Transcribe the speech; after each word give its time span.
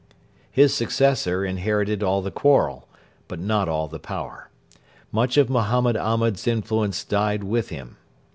His 0.49 0.73
successor 0.73 1.45
inherited 1.45 2.01
all 2.01 2.23
the 2.23 2.31
quarrel, 2.31 2.87
but 3.27 3.37
not 3.39 3.69
all 3.69 3.87
the 3.87 3.99
power. 3.99 4.49
Much 5.11 5.37
of 5.37 5.47
Mohammed 5.47 5.95
Ahmed's 5.95 6.47
influence 6.47 7.03
died 7.03 7.43
with 7.43 7.69
him. 7.69 7.97